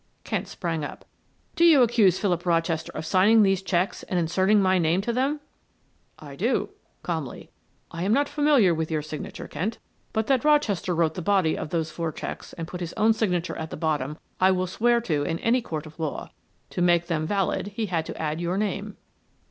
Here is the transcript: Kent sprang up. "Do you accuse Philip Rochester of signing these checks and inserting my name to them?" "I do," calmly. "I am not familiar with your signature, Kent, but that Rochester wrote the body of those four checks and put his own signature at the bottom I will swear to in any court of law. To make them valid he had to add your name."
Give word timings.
Kent 0.23 0.47
sprang 0.47 0.83
up. 0.83 1.05
"Do 1.55 1.63
you 1.63 1.83
accuse 1.83 2.17
Philip 2.17 2.43
Rochester 2.47 2.91
of 2.95 3.05
signing 3.05 3.43
these 3.43 3.61
checks 3.61 4.01
and 4.01 4.17
inserting 4.17 4.59
my 4.59 4.79
name 4.79 4.99
to 5.01 5.13
them?" 5.13 5.41
"I 6.17 6.35
do," 6.35 6.71
calmly. 7.03 7.51
"I 7.91 8.01
am 8.01 8.11
not 8.11 8.27
familiar 8.27 8.73
with 8.73 8.89
your 8.89 9.03
signature, 9.03 9.47
Kent, 9.47 9.77
but 10.11 10.25
that 10.25 10.43
Rochester 10.43 10.95
wrote 10.95 11.13
the 11.13 11.21
body 11.21 11.55
of 11.55 11.69
those 11.69 11.91
four 11.91 12.11
checks 12.11 12.51
and 12.53 12.67
put 12.67 12.79
his 12.81 12.93
own 12.93 13.13
signature 13.13 13.55
at 13.59 13.69
the 13.69 13.77
bottom 13.77 14.17
I 14.39 14.49
will 14.49 14.65
swear 14.65 15.01
to 15.01 15.21
in 15.21 15.37
any 15.37 15.61
court 15.61 15.85
of 15.85 15.99
law. 15.99 16.31
To 16.71 16.81
make 16.81 17.05
them 17.05 17.27
valid 17.27 17.67
he 17.67 17.85
had 17.85 18.07
to 18.07 18.19
add 18.19 18.41
your 18.41 18.57
name." 18.57 18.97